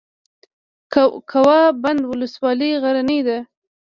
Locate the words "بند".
1.83-2.01